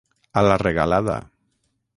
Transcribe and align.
A 0.41 0.43
la 0.47 0.55
regalada. 0.63 1.19